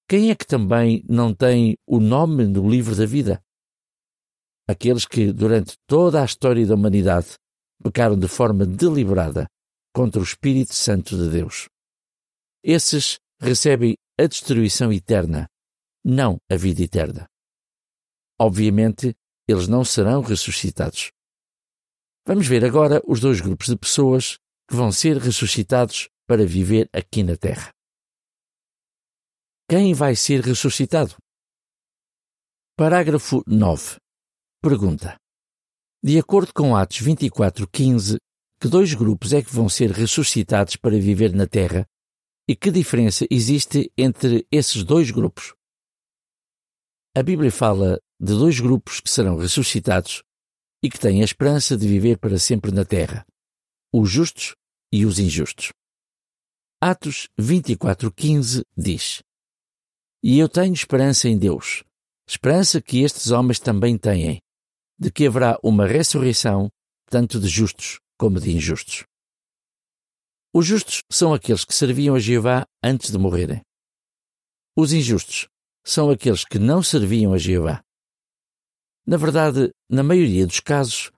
Quem 0.08 0.30
é 0.30 0.34
que 0.34 0.46
também 0.46 1.04
não 1.08 1.34
tem 1.34 1.76
o 1.86 1.98
nome 1.98 2.46
no 2.46 2.68
livro 2.68 2.94
da 2.94 3.06
vida? 3.06 3.42
Aqueles 4.68 5.06
que, 5.06 5.32
durante 5.32 5.76
toda 5.86 6.22
a 6.22 6.24
história 6.24 6.66
da 6.66 6.74
humanidade, 6.74 7.36
pecaram 7.82 8.18
de 8.18 8.28
forma 8.28 8.64
deliberada 8.64 9.46
contra 9.94 10.20
o 10.20 10.24
Espírito 10.24 10.74
Santo 10.74 11.16
de 11.16 11.28
Deus. 11.30 11.68
Esses 12.62 13.18
recebem 13.40 13.96
a 14.18 14.26
destruição 14.26 14.92
eterna, 14.92 15.48
não 16.04 16.38
a 16.50 16.56
vida 16.56 16.82
eterna. 16.82 17.26
Obviamente, 18.40 19.14
eles 19.48 19.68
não 19.68 19.84
serão 19.84 20.20
ressuscitados. 20.20 21.10
Vamos 22.26 22.46
ver 22.46 22.64
agora 22.64 23.02
os 23.06 23.20
dois 23.20 23.40
grupos 23.40 23.66
de 23.66 23.76
pessoas 23.76 24.38
que 24.68 24.76
vão 24.76 24.92
ser 24.92 25.16
ressuscitados 25.16 26.08
para 26.26 26.46
viver 26.46 26.88
aqui 26.92 27.22
na 27.22 27.36
Terra. 27.36 27.72
Quem 29.74 29.94
vai 29.94 30.14
ser 30.14 30.42
ressuscitado? 30.42 31.16
Parágrafo 32.76 33.42
9. 33.46 33.96
Pergunta. 34.60 35.16
De 36.04 36.18
acordo 36.18 36.52
com 36.52 36.76
Atos 36.76 36.98
24:15, 37.00 38.18
que 38.60 38.68
dois 38.68 38.92
grupos 38.92 39.32
é 39.32 39.42
que 39.42 39.50
vão 39.50 39.70
ser 39.70 39.90
ressuscitados 39.90 40.76
para 40.76 41.00
viver 41.00 41.34
na 41.34 41.46
Terra 41.46 41.86
e 42.46 42.54
que 42.54 42.70
diferença 42.70 43.26
existe 43.30 43.90
entre 43.96 44.46
esses 44.52 44.84
dois 44.84 45.10
grupos? 45.10 45.54
A 47.16 47.22
Bíblia 47.22 47.50
fala 47.50 47.98
de 48.20 48.34
dois 48.34 48.60
grupos 48.60 49.00
que 49.00 49.08
serão 49.08 49.38
ressuscitados 49.38 50.22
e 50.84 50.90
que 50.90 51.00
têm 51.00 51.22
a 51.22 51.24
esperança 51.24 51.78
de 51.78 51.88
viver 51.88 52.18
para 52.18 52.38
sempre 52.38 52.72
na 52.72 52.84
Terra: 52.84 53.24
os 53.90 54.10
justos 54.10 54.54
e 54.92 55.06
os 55.06 55.18
injustos. 55.18 55.72
Atos 56.78 57.30
24:15 57.40 58.66
diz: 58.76 59.22
E 60.22 60.38
eu 60.38 60.48
tenho 60.48 60.72
esperança 60.72 61.28
em 61.28 61.36
Deus, 61.36 61.82
esperança 62.28 62.80
que 62.80 63.02
estes 63.02 63.30
homens 63.32 63.58
também 63.58 63.98
têm, 63.98 64.40
de 64.96 65.10
que 65.10 65.26
haverá 65.26 65.58
uma 65.62 65.86
ressurreição 65.86 66.70
tanto 67.06 67.40
de 67.40 67.48
justos 67.48 67.98
como 68.16 68.38
de 68.38 68.52
injustos. 68.52 69.04
Os 70.54 70.64
justos 70.64 71.02
são 71.10 71.34
aqueles 71.34 71.64
que 71.64 71.74
serviam 71.74 72.14
a 72.14 72.20
Jeová 72.20 72.64
antes 72.82 73.10
de 73.10 73.18
morrerem. 73.18 73.62
Os 74.76 74.92
injustos 74.92 75.48
são 75.84 76.08
aqueles 76.08 76.44
que 76.44 76.58
não 76.58 76.82
serviam 76.82 77.32
a 77.32 77.38
Jeová. 77.38 77.82
Na 79.04 79.16
verdade, 79.16 79.72
na 79.90 80.02
maioria 80.02 80.46
dos 80.46 80.60
casos, 80.60 81.10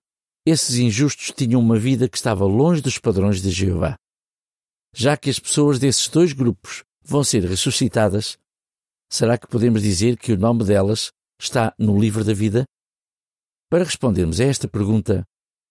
esses 0.46 0.76
injustos 0.76 1.30
tinham 1.36 1.60
uma 1.60 1.78
vida 1.78 2.08
que 2.08 2.16
estava 2.16 2.46
longe 2.46 2.80
dos 2.80 2.98
padrões 2.98 3.42
de 3.42 3.50
Jeová. 3.50 3.96
Já 4.94 5.16
que 5.16 5.28
as 5.28 5.38
pessoas 5.38 5.78
desses 5.78 6.08
dois 6.08 6.32
grupos 6.32 6.84
vão 7.02 7.22
ser 7.22 7.44
ressuscitadas, 7.44 8.38
será 9.10 9.38
que 9.38 9.46
podemos 9.46 9.82
dizer 9.82 10.16
que 10.16 10.32
o 10.32 10.38
nome 10.38 10.64
delas 10.64 11.10
está 11.40 11.74
no 11.78 11.98
livro 11.98 12.24
da 12.24 12.32
vida? 12.32 12.64
Para 13.70 13.84
respondermos 13.84 14.40
a 14.40 14.44
esta 14.44 14.68
pergunta, 14.68 15.24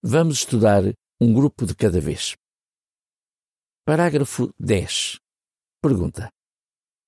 vamos 0.03 0.39
estudar 0.39 0.83
um 1.19 1.33
grupo 1.33 1.65
de 1.65 1.75
cada 1.75 1.99
vez. 1.99 2.35
Parágrafo 3.85 4.53
10. 4.59 5.19
Pergunta: 5.81 6.29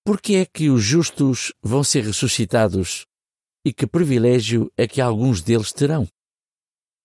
Por 0.06 0.22
que 0.22 0.36
é 0.36 0.46
que 0.46 0.70
os 0.70 0.84
justos 0.84 1.54
vão 1.62 1.84
ser 1.84 2.04
ressuscitados 2.04 3.06
e 3.66 3.74
que 3.74 3.88
privilégio 3.88 4.72
é 4.78 4.88
que 4.88 5.02
alguns 5.02 5.42
deles 5.42 5.72
terão? 5.72 6.08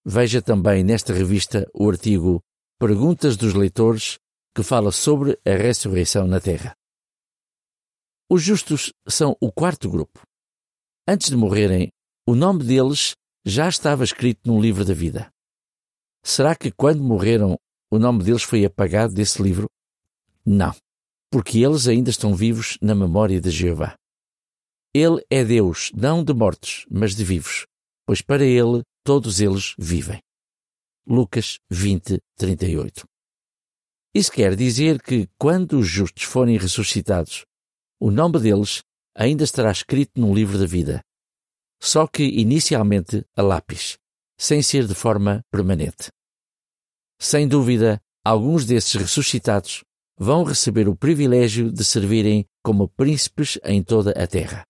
Veja 0.04 0.40
também 0.40 0.82
nesta 0.82 1.12
revista 1.12 1.68
o 1.74 1.88
artigo 1.88 2.40
Perguntas 2.78 3.36
dos 3.36 3.54
Leitores, 3.54 4.18
que 4.54 4.62
fala 4.62 4.90
sobre 4.90 5.38
a 5.44 5.50
ressurreição 5.50 6.26
na 6.26 6.40
Terra. 6.40 6.74
Os 8.32 8.44
justos 8.44 8.92
são 9.08 9.36
o 9.40 9.50
quarto 9.50 9.90
grupo. 9.90 10.20
Antes 11.04 11.30
de 11.30 11.36
morrerem, 11.36 11.90
o 12.24 12.36
nome 12.36 12.62
deles 12.62 13.16
já 13.44 13.68
estava 13.68 14.04
escrito 14.04 14.48
no 14.48 14.60
livro 14.60 14.84
da 14.84 14.94
vida. 14.94 15.32
Será 16.22 16.54
que 16.54 16.70
quando 16.70 17.02
morreram 17.02 17.58
o 17.90 17.98
nome 17.98 18.22
deles 18.22 18.44
foi 18.44 18.64
apagado 18.64 19.12
desse 19.12 19.42
livro? 19.42 19.68
Não, 20.46 20.72
porque 21.28 21.58
eles 21.58 21.88
ainda 21.88 22.08
estão 22.08 22.32
vivos 22.32 22.78
na 22.80 22.94
memória 22.94 23.40
de 23.40 23.50
Jeová. 23.50 23.96
Ele 24.94 25.20
é 25.28 25.44
Deus, 25.44 25.90
não 25.92 26.22
de 26.22 26.32
mortos, 26.32 26.86
mas 26.88 27.16
de 27.16 27.24
vivos, 27.24 27.66
pois 28.06 28.22
para 28.22 28.44
ele 28.44 28.82
todos 29.02 29.40
eles 29.40 29.74
vivem. 29.76 30.20
Lucas 31.04 31.58
20, 31.68 32.20
38. 32.36 33.04
Isso 34.14 34.30
quer 34.30 34.54
dizer 34.54 35.02
que, 35.02 35.28
quando 35.36 35.80
os 35.80 35.88
justos 35.88 36.22
forem 36.22 36.56
ressuscitados, 36.56 37.44
o 38.00 38.10
nome 38.10 38.40
deles 38.40 38.82
ainda 39.14 39.44
estará 39.44 39.70
escrito 39.70 40.18
no 40.18 40.34
livro 40.34 40.58
da 40.58 40.64
vida, 40.64 41.02
só 41.80 42.06
que 42.06 42.24
inicialmente 42.24 43.24
a 43.36 43.42
lápis, 43.42 43.98
sem 44.38 44.62
ser 44.62 44.86
de 44.86 44.94
forma 44.94 45.42
permanente. 45.50 46.08
Sem 47.20 47.46
dúvida, 47.46 48.00
alguns 48.24 48.64
desses 48.64 48.94
ressuscitados 48.94 49.84
vão 50.18 50.42
receber 50.42 50.88
o 50.88 50.96
privilégio 50.96 51.70
de 51.70 51.84
servirem 51.84 52.46
como 52.62 52.88
príncipes 52.88 53.58
em 53.62 53.82
toda 53.82 54.12
a 54.12 54.26
terra. 54.26 54.64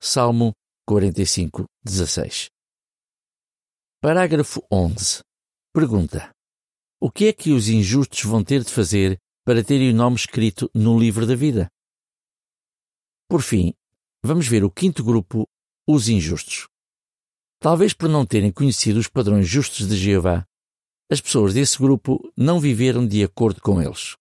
Salmo 0.00 0.52
45, 0.86 1.64
16. 1.84 2.48
Parágrafo 4.00 4.60
11. 4.72 5.20
Pergunta: 5.72 6.30
O 7.00 7.10
que 7.10 7.26
é 7.26 7.32
que 7.32 7.52
os 7.52 7.68
injustos 7.68 8.24
vão 8.24 8.42
ter 8.42 8.64
de 8.64 8.72
fazer 8.72 9.16
para 9.44 9.62
terem 9.62 9.92
o 9.92 9.94
nome 9.94 10.16
escrito 10.16 10.68
no 10.74 10.98
livro 10.98 11.26
da 11.26 11.36
vida? 11.36 11.68
Por 13.30 13.42
fim, 13.42 13.72
vamos 14.24 14.48
ver 14.48 14.64
o 14.64 14.70
quinto 14.70 15.04
grupo, 15.04 15.48
os 15.86 16.08
injustos. 16.08 16.66
Talvez 17.60 17.94
por 17.94 18.08
não 18.08 18.26
terem 18.26 18.50
conhecido 18.50 18.98
os 18.98 19.06
padrões 19.06 19.46
justos 19.46 19.86
de 19.86 19.96
Jeová, 19.96 20.44
as 21.08 21.20
pessoas 21.20 21.54
desse 21.54 21.78
grupo 21.78 22.18
não 22.36 22.58
viveram 22.58 23.06
de 23.06 23.22
acordo 23.22 23.60
com 23.60 23.80
eles. 23.80 24.16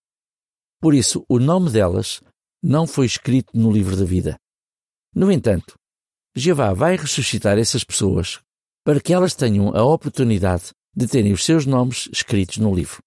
Por 0.80 0.94
isso, 0.94 1.26
o 1.28 1.40
nome 1.40 1.72
delas 1.72 2.22
não 2.62 2.86
foi 2.86 3.08
escrito 3.08 3.58
no 3.58 3.72
livro 3.72 3.98
da 3.98 4.06
vida. 4.06 4.38
No 5.16 5.32
entanto, 5.32 5.74
Jeová 6.36 6.72
vai 6.76 6.96
ressuscitar 6.96 7.58
essas 7.58 7.84
pessoas 7.84 8.40
para 8.86 9.02
que 9.02 9.12
elas 9.12 9.34
tenham 9.34 9.76
a 9.76 9.84
oportunidade 9.84 10.70
de 10.96 11.08
terem 11.08 11.34
os 11.34 11.44
seus 11.44 11.66
nomes 11.66 12.08
escritos 12.14 12.58
no 12.58 12.76
livro. 12.76 13.02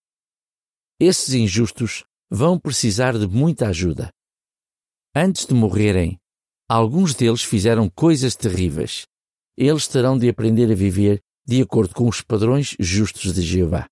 Esses 0.98 1.32
injustos 1.32 2.02
vão 2.28 2.58
precisar 2.58 3.16
de 3.16 3.28
muita 3.28 3.68
ajuda. 3.68 4.10
Antes 5.14 5.44
de 5.44 5.52
morrerem, 5.52 6.18
alguns 6.66 7.14
deles 7.14 7.42
fizeram 7.42 7.86
coisas 7.90 8.34
terríveis. 8.34 9.06
Eles 9.54 9.86
terão 9.86 10.16
de 10.16 10.26
aprender 10.26 10.72
a 10.72 10.74
viver 10.74 11.20
de 11.46 11.60
acordo 11.60 11.94
com 11.94 12.08
os 12.08 12.22
padrões 12.22 12.74
justos 12.80 13.34
de 13.34 13.42
Jeová. 13.42 13.86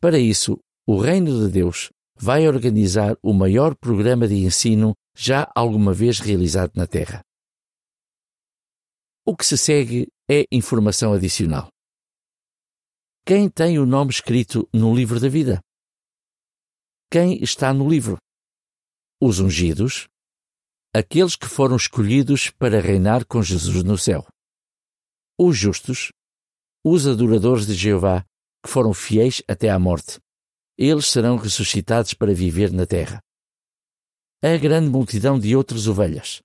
Para 0.00 0.18
isso, 0.18 0.58
o 0.86 0.98
Reino 0.98 1.46
de 1.46 1.52
Deus 1.52 1.90
vai 2.18 2.48
organizar 2.48 3.14
o 3.22 3.34
maior 3.34 3.76
programa 3.76 4.26
de 4.26 4.36
ensino 4.36 4.94
já 5.14 5.52
alguma 5.54 5.92
vez 5.92 6.18
realizado 6.18 6.72
na 6.74 6.86
Terra. 6.86 7.20
O 9.26 9.36
que 9.36 9.44
se 9.44 9.58
segue 9.58 10.08
é 10.30 10.44
informação 10.50 11.12
adicional. 11.12 11.68
Quem 13.26 13.50
tem 13.50 13.78
o 13.78 13.84
nome 13.84 14.12
escrito 14.12 14.66
no 14.72 14.94
livro 14.94 15.20
da 15.20 15.28
vida? 15.28 15.60
Quem 17.10 17.42
está 17.42 17.74
no 17.74 17.86
livro? 17.86 18.16
Os 19.20 19.40
ungidos, 19.40 20.08
aqueles 20.94 21.36
que 21.36 21.46
foram 21.46 21.76
escolhidos 21.76 22.50
para 22.50 22.80
reinar 22.80 23.24
com 23.24 23.42
Jesus 23.42 23.82
no 23.82 23.96
céu. 23.96 24.26
Os 25.38 25.56
justos, 25.56 26.12
os 26.84 27.06
adoradores 27.06 27.66
de 27.66 27.74
Jeová, 27.74 28.26
que 28.62 28.70
foram 28.70 28.92
fiéis 28.92 29.42
até 29.48 29.70
à 29.70 29.78
morte. 29.78 30.18
Eles 30.76 31.06
serão 31.06 31.36
ressuscitados 31.36 32.12
para 32.12 32.34
viver 32.34 32.70
na 32.70 32.84
terra. 32.84 33.22
A 34.42 34.54
grande 34.58 34.90
multidão 34.90 35.38
de 35.38 35.56
outras 35.56 35.86
ovelhas. 35.86 36.42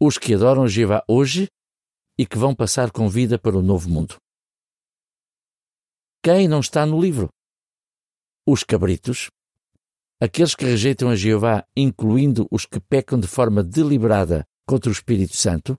Os 0.00 0.16
que 0.16 0.32
adoram 0.32 0.66
Jeová 0.66 1.04
hoje 1.06 1.46
e 2.18 2.26
que 2.26 2.38
vão 2.38 2.54
passar 2.54 2.90
com 2.90 3.06
vida 3.06 3.38
para 3.38 3.56
o 3.56 3.62
novo 3.62 3.90
mundo. 3.90 4.16
Quem 6.24 6.48
não 6.48 6.60
está 6.60 6.86
no 6.86 6.98
livro? 6.98 7.28
Os 8.46 8.64
cabritos, 8.64 9.30
aqueles 10.20 10.54
que 10.54 10.64
rejeitam 10.64 11.08
a 11.08 11.16
Jeová, 11.16 11.66
incluindo 11.76 12.46
os 12.50 12.64
que 12.64 12.80
pecam 12.80 13.18
de 13.18 13.26
forma 13.26 13.62
deliberada 13.62 14.46
contra 14.66 14.88
o 14.88 14.92
Espírito 14.92 15.36
Santo, 15.36 15.78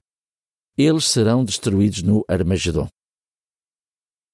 eles 0.77 1.05
serão 1.05 1.43
destruídos 1.43 2.03
no 2.03 2.23
Armagedon. 2.27 2.87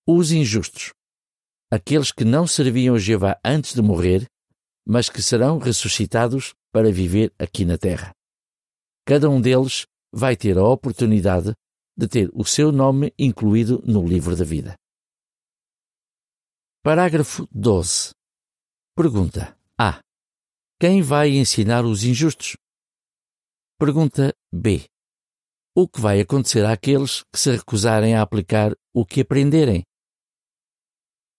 Os 0.06 0.32
injustos, 0.32 0.92
aqueles 1.72 2.12
que 2.12 2.26
não 2.26 2.46
serviam 2.46 2.96
a 2.96 3.00
Jeová 3.00 3.40
antes 3.44 3.74
de 3.74 3.82
morrer, 3.82 4.28
mas 4.86 5.10
que 5.10 5.22
serão 5.22 5.58
ressuscitados 5.58 6.54
para 6.72 6.92
viver 6.92 7.34
aqui 7.40 7.64
na 7.64 7.78
terra. 7.78 8.12
Cada 9.06 9.30
um 9.30 9.40
deles 9.40 9.86
vai 10.12 10.36
ter 10.36 10.58
a 10.58 10.64
oportunidade 10.64 11.54
de 11.98 12.08
ter 12.08 12.30
o 12.34 12.44
seu 12.44 12.72
nome 12.72 13.14
incluído 13.18 13.82
no 13.86 14.06
livro 14.06 14.36
da 14.36 14.44
vida. 14.44 14.76
Parágrafo 16.84 17.48
12. 17.52 18.12
Pergunta 18.96 19.58
A. 19.80 20.00
Quem 20.80 21.02
vai 21.02 21.32
ensinar 21.32 21.84
os 21.84 22.04
injustos? 22.04 22.56
Pergunta 23.80 24.32
B. 24.54 24.86
O 25.76 25.88
que 25.88 26.00
vai 26.00 26.20
acontecer 26.20 26.64
àqueles 26.64 27.24
que 27.34 27.40
se 27.40 27.56
recusarem 27.56 28.14
a 28.14 28.22
aplicar 28.22 28.74
o 28.94 29.04
que 29.04 29.22
aprenderem? 29.22 29.84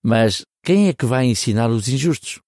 Mas 0.05 0.43
quem 0.65 0.89
é 0.89 0.93
que 0.93 1.07
vai 1.07 1.27
ensinar 1.27 1.71
os 1.71 1.87
injustos? 1.87 2.41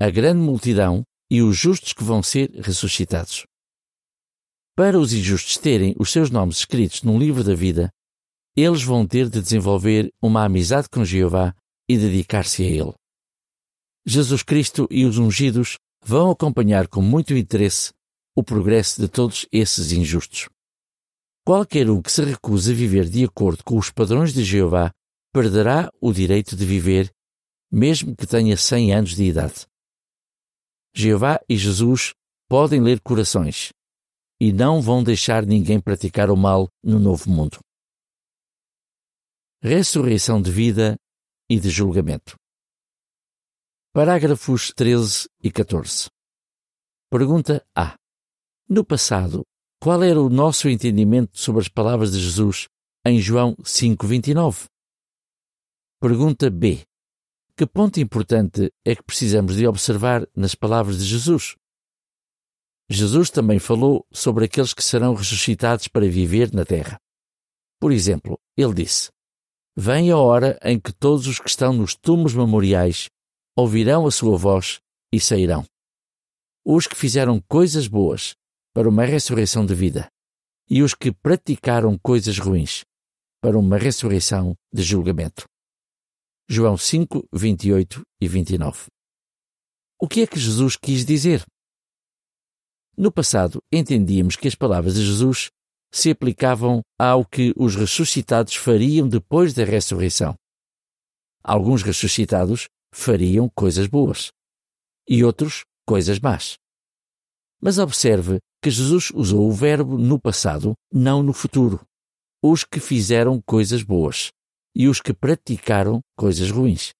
A 0.00 0.08
grande 0.08 0.40
multidão 0.40 1.02
e 1.30 1.42
os 1.42 1.58
justos 1.58 1.92
que 1.92 2.02
vão 2.02 2.22
ser 2.22 2.50
ressuscitados. 2.52 3.44
Para 4.74 4.98
os 4.98 5.12
injustos 5.12 5.58
terem 5.58 5.94
os 5.98 6.10
seus 6.10 6.30
nomes 6.30 6.56
escritos 6.56 7.02
no 7.02 7.18
livro 7.18 7.44
da 7.44 7.54
vida, 7.54 7.90
eles 8.56 8.82
vão 8.82 9.06
ter 9.06 9.28
de 9.28 9.42
desenvolver 9.42 10.10
uma 10.22 10.44
amizade 10.44 10.88
com 10.88 11.04
Jeová 11.04 11.54
e 11.86 11.98
dedicar-se 11.98 12.62
a 12.62 12.66
Ele. 12.66 12.94
Jesus 14.08 14.44
Cristo 14.44 14.86
e 14.88 15.04
os 15.04 15.18
ungidos 15.18 15.78
vão 16.00 16.30
acompanhar 16.30 16.86
com 16.86 17.02
muito 17.02 17.34
interesse 17.34 17.92
o 18.36 18.42
progresso 18.44 19.00
de 19.00 19.08
todos 19.08 19.48
esses 19.50 19.90
injustos. 19.90 20.48
Qualquer 21.44 21.90
um 21.90 22.00
que 22.00 22.12
se 22.12 22.22
recuse 22.22 22.70
a 22.70 22.74
viver 22.74 23.08
de 23.08 23.24
acordo 23.24 23.64
com 23.64 23.76
os 23.76 23.90
padrões 23.90 24.32
de 24.32 24.44
Jeová 24.44 24.92
perderá 25.32 25.90
o 26.00 26.12
direito 26.12 26.54
de 26.54 26.64
viver, 26.64 27.10
mesmo 27.70 28.14
que 28.16 28.28
tenha 28.28 28.56
cem 28.56 28.92
anos 28.94 29.16
de 29.16 29.24
idade. 29.24 29.66
Jeová 30.94 31.40
e 31.48 31.56
Jesus 31.56 32.14
podem 32.48 32.80
ler 32.80 33.00
corações, 33.00 33.72
e 34.40 34.52
não 34.52 34.80
vão 34.80 35.02
deixar 35.02 35.44
ninguém 35.44 35.80
praticar 35.80 36.30
o 36.30 36.36
mal 36.36 36.68
no 36.82 37.00
novo 37.00 37.28
mundo. 37.28 37.58
Ressurreição 39.60 40.40
de 40.40 40.50
vida 40.52 40.96
e 41.50 41.58
de 41.58 41.70
julgamento. 41.70 42.36
Parágrafos 43.96 44.74
13 44.76 45.26
e 45.42 45.50
14. 45.50 46.10
Pergunta 47.10 47.66
A. 47.74 47.94
No 48.68 48.84
passado, 48.84 49.42
qual 49.80 50.02
era 50.02 50.20
o 50.20 50.28
nosso 50.28 50.68
entendimento 50.68 51.38
sobre 51.38 51.62
as 51.62 51.68
palavras 51.68 52.12
de 52.12 52.20
Jesus 52.20 52.68
em 53.06 53.18
João 53.18 53.56
5:29? 53.64 54.66
Pergunta 55.98 56.50
B. 56.50 56.82
Que 57.56 57.64
ponto 57.64 57.98
importante 57.98 58.70
é 58.84 58.94
que 58.94 59.02
precisamos 59.02 59.56
de 59.56 59.66
observar 59.66 60.28
nas 60.36 60.54
palavras 60.54 60.98
de 60.98 61.04
Jesus? 61.06 61.56
Jesus 62.90 63.30
também 63.30 63.58
falou 63.58 64.04
sobre 64.12 64.44
aqueles 64.44 64.74
que 64.74 64.84
serão 64.84 65.14
ressuscitados 65.14 65.88
para 65.88 66.06
viver 66.06 66.52
na 66.52 66.66
terra. 66.66 67.00
Por 67.80 67.92
exemplo, 67.92 68.38
ele 68.58 68.74
disse: 68.74 69.08
Vem 69.74 70.10
a 70.10 70.18
hora 70.18 70.58
em 70.62 70.78
que 70.78 70.92
todos 70.92 71.26
os 71.26 71.38
que 71.40 71.48
estão 71.48 71.72
nos 71.72 71.94
túmulos 71.94 72.34
memoriais 72.34 73.08
ouvirão 73.56 74.06
a 74.06 74.10
sua 74.10 74.36
voz 74.36 74.80
e 75.10 75.18
sairão. 75.18 75.64
Os 76.64 76.86
que 76.86 76.94
fizeram 76.94 77.40
coisas 77.48 77.88
boas 77.88 78.34
para 78.74 78.88
uma 78.88 79.04
ressurreição 79.04 79.64
de 79.64 79.74
vida, 79.74 80.08
e 80.68 80.82
os 80.82 80.92
que 80.92 81.10
praticaram 81.10 81.96
coisas 81.98 82.38
ruins 82.38 82.84
para 83.40 83.58
uma 83.58 83.78
ressurreição 83.78 84.54
de 84.72 84.82
julgamento. 84.82 85.48
João 86.48 86.76
5, 86.76 87.26
28 87.32 88.02
e 88.20 88.28
29. 88.28 88.86
O 89.98 90.06
que 90.06 90.20
é 90.20 90.26
que 90.26 90.38
Jesus 90.38 90.76
quis 90.76 91.04
dizer? 91.04 91.44
No 92.96 93.10
passado, 93.10 93.62
entendíamos 93.72 94.36
que 94.36 94.46
as 94.46 94.54
palavras 94.54 94.94
de 94.94 95.04
Jesus 95.04 95.50
se 95.92 96.10
aplicavam 96.10 96.82
ao 96.98 97.24
que 97.24 97.54
os 97.56 97.74
ressuscitados 97.74 98.54
fariam 98.54 99.08
depois 99.08 99.54
da 99.54 99.64
ressurreição. 99.64 100.34
Alguns 101.42 101.82
ressuscitados 101.82 102.68
fariam 102.96 103.46
coisas 103.50 103.86
boas 103.86 104.32
e 105.06 105.22
outros 105.22 105.64
coisas 105.86 106.18
más. 106.18 106.56
Mas 107.60 107.78
observe 107.78 108.40
que 108.60 108.70
Jesus 108.70 109.10
usou 109.14 109.46
o 109.46 109.52
verbo 109.52 109.98
no 109.98 110.18
passado, 110.18 110.74
não 110.90 111.22
no 111.22 111.34
futuro. 111.34 111.86
Os 112.42 112.64
que 112.64 112.80
fizeram 112.80 113.40
coisas 113.42 113.82
boas 113.82 114.30
e 114.74 114.88
os 114.88 115.00
que 115.00 115.12
praticaram 115.12 116.00
coisas 116.16 116.50
ruins. 116.50 116.94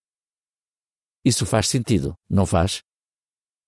Isso 1.24 1.46
faz 1.46 1.66
sentido, 1.66 2.14
não 2.28 2.44
faz? 2.44 2.82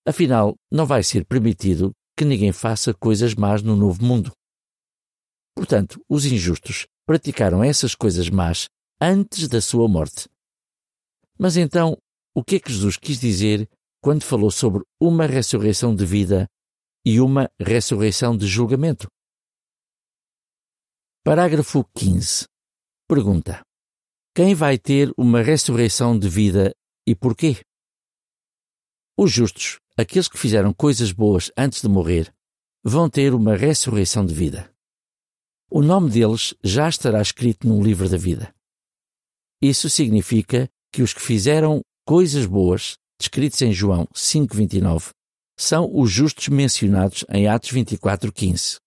Afinal, 0.05 0.55
não 0.71 0.85
vai 0.85 1.03
ser 1.03 1.25
permitido 1.25 1.91
que 2.15 2.23
ninguém 2.23 2.51
faça 2.51 2.93
coisas 2.93 3.33
más 3.33 3.63
no 3.63 3.75
novo 3.75 4.03
mundo. 4.05 4.31
Portanto, 5.55 5.99
os 6.07 6.25
injustos 6.25 6.85
praticaram 7.05 7.63
essas 7.63 7.95
coisas 7.95 8.29
más 8.29 8.67
antes 9.01 9.47
da 9.47 9.59
sua 9.59 9.87
morte. 9.87 10.29
Mas 11.37 11.57
então, 11.57 11.97
o 12.35 12.43
que 12.43 12.55
é 12.55 12.59
que 12.59 12.71
Jesus 12.71 12.97
quis 12.97 13.19
dizer 13.19 13.69
quando 14.01 14.23
falou 14.23 14.51
sobre 14.51 14.83
uma 14.99 15.25
ressurreição 15.25 15.95
de 15.95 16.05
vida 16.05 16.47
e 17.05 17.19
uma 17.19 17.49
ressurreição 17.59 18.35
de 18.35 18.47
julgamento? 18.47 19.07
Parágrafo 21.23 21.83
15. 21.95 22.45
Pergunta: 23.07 23.61
Quem 24.35 24.55
vai 24.55 24.77
ter 24.77 25.11
uma 25.17 25.41
ressurreição 25.41 26.17
de 26.17 26.29
vida 26.29 26.73
e 27.07 27.15
porquê? 27.15 27.61
Os 29.17 29.31
justos, 29.31 29.79
aqueles 29.97 30.27
que 30.29 30.37
fizeram 30.37 30.73
coisas 30.73 31.11
boas 31.11 31.51
antes 31.57 31.81
de 31.81 31.89
morrer, 31.89 32.33
vão 32.83 33.09
ter 33.09 33.33
uma 33.33 33.55
ressurreição 33.55 34.25
de 34.25 34.33
vida. 34.33 34.73
O 35.69 35.81
nome 35.81 36.09
deles 36.09 36.55
já 36.63 36.87
estará 36.87 37.21
escrito 37.21 37.67
no 37.67 37.83
livro 37.83 38.07
da 38.09 38.17
vida. 38.17 38.55
Isso 39.61 39.89
significa 39.89 40.69
que 40.91 41.01
os 41.01 41.13
que 41.13 41.21
fizeram 41.21 41.83
coisas 42.09 42.47
boas, 42.47 42.97
descritos 43.21 43.61
em 43.61 43.71
João 43.71 44.07
5:29, 44.15 45.11
são 45.55 45.87
os 45.93 46.09
justos 46.09 46.47
mencionados 46.47 47.23
em 47.29 47.47
Atos 47.47 47.69
24:15. 47.69 48.79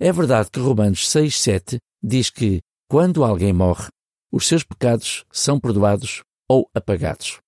É 0.00 0.10
verdade 0.10 0.50
que 0.50 0.58
Romanos 0.58 1.06
6:7 1.06 1.76
diz 2.02 2.30
que 2.30 2.62
quando 2.88 3.22
alguém 3.22 3.52
morre, 3.52 3.88
os 4.32 4.48
seus 4.48 4.64
pecados 4.64 5.26
são 5.30 5.60
perdoados 5.60 6.22
ou 6.48 6.66
apagados. 6.74 7.38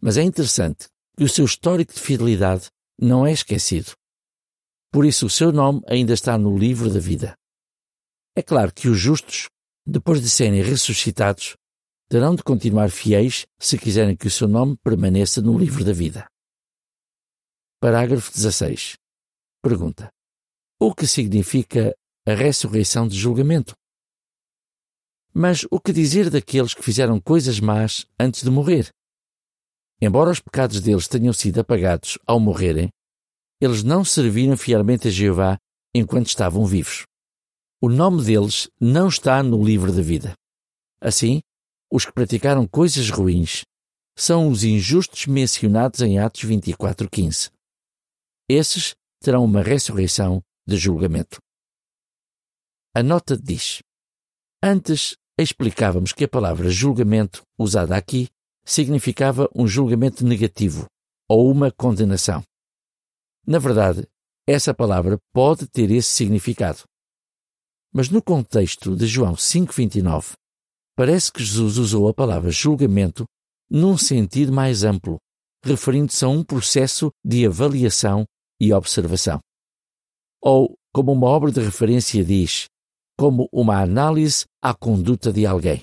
Mas 0.00 0.16
é 0.16 0.22
interessante 0.22 0.86
que 1.14 1.24
o 1.24 1.28
seu 1.28 1.44
histórico 1.44 1.92
de 1.92 2.00
fidelidade 2.00 2.70
não 2.98 3.26
é 3.26 3.32
esquecido. 3.32 3.92
Por 4.90 5.04
isso, 5.04 5.26
o 5.26 5.30
seu 5.30 5.52
nome 5.52 5.82
ainda 5.86 6.14
está 6.14 6.38
no 6.38 6.56
livro 6.56 6.88
da 6.88 7.00
vida. 7.00 7.34
É 8.34 8.42
claro 8.42 8.72
que 8.72 8.88
os 8.88 8.98
justos, 8.98 9.50
depois 9.86 10.22
de 10.22 10.30
serem 10.30 10.62
ressuscitados, 10.62 11.54
terão 12.14 12.36
de 12.36 12.44
continuar 12.44 12.90
fiéis 12.92 13.44
se 13.58 13.76
quiserem 13.76 14.16
que 14.16 14.28
o 14.28 14.30
seu 14.30 14.46
nome 14.46 14.76
permaneça 14.84 15.42
no 15.42 15.58
livro 15.58 15.84
da 15.84 15.92
vida. 15.92 16.28
Parágrafo 17.80 18.30
16. 18.30 18.94
Pergunta: 19.60 20.08
O 20.78 20.94
que 20.94 21.08
significa 21.08 21.92
a 22.24 22.32
ressurreição 22.32 23.08
de 23.08 23.18
julgamento? 23.18 23.74
Mas 25.34 25.66
o 25.72 25.80
que 25.80 25.92
dizer 25.92 26.30
daqueles 26.30 26.72
que 26.72 26.84
fizeram 26.84 27.20
coisas 27.20 27.58
más 27.58 28.06
antes 28.16 28.44
de 28.44 28.50
morrer? 28.50 28.90
Embora 30.00 30.30
os 30.30 30.38
pecados 30.38 30.80
deles 30.80 31.08
tenham 31.08 31.32
sido 31.32 31.58
apagados 31.58 32.16
ao 32.24 32.38
morrerem, 32.38 32.90
eles 33.60 33.82
não 33.82 34.04
serviram 34.04 34.56
fielmente 34.56 35.08
a 35.08 35.10
Jeová 35.10 35.58
enquanto 35.92 36.28
estavam 36.28 36.64
vivos. 36.64 37.06
O 37.82 37.88
nome 37.88 38.22
deles 38.22 38.70
não 38.80 39.08
está 39.08 39.42
no 39.42 39.64
livro 39.64 39.92
da 39.92 40.00
vida. 40.00 40.32
Assim, 41.00 41.40
os 41.90 42.04
que 42.04 42.12
praticaram 42.12 42.66
coisas 42.66 43.10
ruins 43.10 43.64
são 44.16 44.48
os 44.48 44.64
injustos 44.64 45.26
mencionados 45.26 46.00
em 46.00 46.18
Atos 46.18 46.42
24:15. 46.42 47.50
Esses 48.48 48.94
terão 49.20 49.44
uma 49.44 49.62
ressurreição 49.62 50.42
de 50.66 50.76
julgamento. 50.76 51.38
A 52.94 53.02
nota 53.02 53.36
diz: 53.36 53.82
Antes 54.62 55.16
explicávamos 55.38 56.12
que 56.12 56.24
a 56.24 56.28
palavra 56.28 56.70
julgamento, 56.70 57.42
usada 57.58 57.96
aqui, 57.96 58.28
significava 58.64 59.48
um 59.54 59.66
julgamento 59.66 60.24
negativo 60.24 60.86
ou 61.28 61.50
uma 61.50 61.70
condenação. 61.72 62.42
Na 63.46 63.58
verdade, 63.58 64.06
essa 64.46 64.72
palavra 64.72 65.18
pode 65.32 65.66
ter 65.66 65.90
esse 65.90 66.08
significado. 66.08 66.84
Mas 67.92 68.08
no 68.08 68.22
contexto 68.22 68.96
de 68.96 69.06
João 69.06 69.34
5:29, 69.34 70.34
parece 70.96 71.32
que 71.32 71.42
Jesus 71.42 71.78
usou 71.78 72.08
a 72.08 72.14
palavra 72.14 72.50
julgamento 72.50 73.24
num 73.70 73.96
sentido 73.96 74.52
mais 74.52 74.84
amplo, 74.84 75.18
referindo-se 75.64 76.24
a 76.24 76.28
um 76.28 76.44
processo 76.44 77.10
de 77.24 77.46
avaliação 77.46 78.24
e 78.60 78.72
observação. 78.72 79.40
Ou, 80.40 80.76
como 80.92 81.12
uma 81.12 81.26
obra 81.26 81.50
de 81.50 81.60
referência 81.60 82.24
diz, 82.24 82.66
como 83.18 83.48
uma 83.52 83.80
análise 83.80 84.44
à 84.62 84.74
conduta 84.74 85.32
de 85.32 85.46
alguém. 85.46 85.80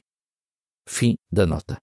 Fim 0.87 1.15
da 1.31 1.45
nota. 1.45 1.77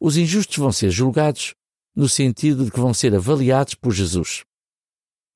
Os 0.00 0.16
injustos 0.16 0.56
vão 0.56 0.72
ser 0.72 0.90
julgados 0.90 1.54
no 1.94 2.08
sentido 2.08 2.64
de 2.64 2.70
que 2.70 2.80
vão 2.80 2.94
ser 2.94 3.14
avaliados 3.14 3.74
por 3.74 3.92
Jesus. 3.92 4.44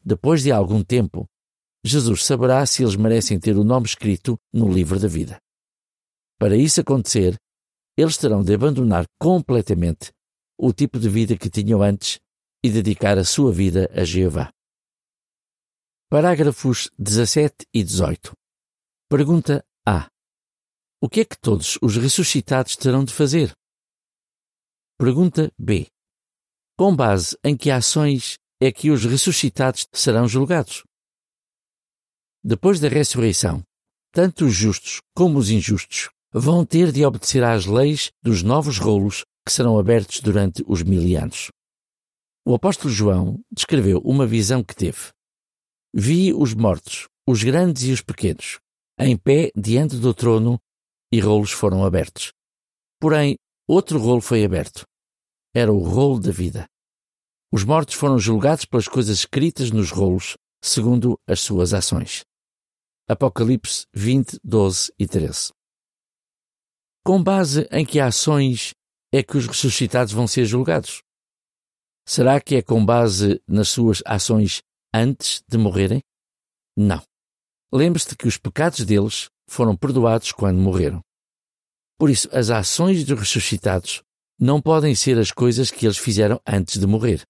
Depois 0.03 0.43
de 0.43 0.53
algum 0.53 0.83
tempo, 0.83 1.27
Jesus 1.85 2.25
saberá 2.25 2.65
se 2.65 2.83
eles 2.83 2.97
merecem 2.97 3.39
ter 3.39 3.57
o 3.57 3.65
nome 3.65 3.87
escrito 3.87 4.39
no 4.53 4.73
livro 4.73 4.99
da 4.99 5.09
vida. 5.09 5.39
Para 6.39 6.57
isso 6.57 6.81
acontecer, 6.81 7.37
eles 7.97 8.17
terão 8.17 8.43
de 8.43 8.55
abandonar 8.55 9.07
completamente 9.21 10.13
o 10.59 10.73
tipo 10.73 10.99
de 10.99 11.09
vida 11.09 11.37
que 11.37 11.51
tinham 11.51 11.83
antes 11.83 12.19
e 12.63 12.71
dedicar 12.71 13.19
a 13.19 13.25
sua 13.25 13.53
vida 13.53 13.91
a 13.93 14.05
Jeová. 14.05 14.51
Parágrafos 16.11 16.91
17 16.99 17.67
e 17.73 17.83
18. 17.83 18.33
Pergunta 19.09 19.65
A. 19.87 20.09
O 21.01 21.09
que 21.09 21.21
é 21.21 21.25
que 21.25 21.39
todos 21.39 21.79
os 21.83 21.97
ressuscitados 21.97 22.77
terão 22.77 23.05
de 23.05 23.13
fazer? 23.13 23.53
Pergunta 24.99 25.53
B. 25.59 25.87
Com 26.77 26.95
base 26.95 27.37
em 27.45 27.57
que 27.57 27.71
ações 27.71 28.39
é 28.61 28.73
que 28.73 28.91
os 28.91 29.05
ressuscitados 29.05 29.87
serão 29.93 30.27
julgados? 30.27 30.83
Depois 32.43 32.81
da 32.81 32.89
ressurreição, 32.89 33.63
tanto 34.13 34.47
os 34.47 34.55
justos 34.55 35.01
como 35.15 35.39
os 35.39 35.51
injustos 35.51 36.09
vão 36.37 36.67
ter 36.67 36.91
de 36.91 37.05
obedecer 37.05 37.45
às 37.45 37.65
leis 37.65 38.11
dos 38.21 38.43
novos 38.43 38.79
rolos 38.79 39.25
que 39.47 39.53
serão 39.53 39.79
abertos 39.79 40.19
durante 40.19 40.65
os 40.67 40.83
mil 40.83 41.01
anos. 41.17 41.49
O 42.45 42.57
apóstolo 42.57 42.93
João 42.93 43.41
descreveu 43.53 44.01
uma 44.01 44.27
visão 44.27 44.65
que 44.65 44.75
teve. 44.75 45.13
Vi 45.95 46.35
os 46.35 46.53
mortos, 46.53 47.07
os 47.25 47.45
grandes 47.45 47.85
e 47.85 47.93
os 47.93 48.03
pequenos, 48.03 48.59
em 48.99 49.17
pé 49.17 49.53
diante 49.57 49.97
do 49.97 50.13
trono, 50.13 50.59
e 51.13 51.21
rolos 51.21 51.53
foram 51.53 51.85
abertos. 51.85 52.33
Porém, 53.01 53.37
outro 53.69 54.01
rolo 54.01 54.21
foi 54.21 54.45
aberto. 54.45 54.85
Era 55.55 55.73
o 55.73 55.79
rolo 55.79 56.19
da 56.19 56.33
vida. 56.33 56.67
Os 57.53 57.63
mortos 57.63 57.95
foram 57.95 58.19
julgados 58.19 58.65
pelas 58.65 58.89
coisas 58.89 59.19
escritas 59.19 59.71
nos 59.71 59.93
rolos, 59.93 60.35
segundo 60.61 61.17
as 61.29 61.39
suas 61.41 61.73
ações. 61.73 62.25
Apocalipse 63.09 63.87
20, 63.95 64.41
12 64.43 64.93
e 64.99 65.07
13. 65.07 65.53
Com 67.07 67.23
base 67.23 67.69
em 67.71 67.85
que 67.85 68.01
ações 68.01 68.73
é 69.13 69.23
que 69.23 69.37
os 69.37 69.47
ressuscitados 69.47 70.11
vão 70.11 70.27
ser 70.27 70.47
julgados? 70.47 71.03
Será 72.09 72.41
que 72.41 72.57
é 72.57 72.63
com 72.63 72.83
base 72.83 73.43
nas 73.47 73.69
suas 73.69 74.03
ações 74.07 74.63
antes 74.95 75.43
de 75.47 75.59
morrerem? 75.59 76.01
Não. 76.75 77.03
Lembre-se 77.71 78.17
que 78.17 78.27
os 78.27 78.39
pecados 78.39 78.87
deles 78.87 79.29
foram 79.47 79.77
perdoados 79.77 80.33
quando 80.33 80.59
morreram. 80.59 81.03
Por 81.99 82.09
isso, 82.09 82.27
as 82.33 82.49
ações 82.49 83.05
dos 83.05 83.19
ressuscitados 83.21 84.03
não 84.41 84.59
podem 84.59 84.95
ser 84.95 85.19
as 85.19 85.31
coisas 85.31 85.71
que 85.71 85.85
eles 85.85 85.99
fizeram 85.99 86.41
antes 86.47 86.81
de 86.81 86.87
morrer. 86.87 87.21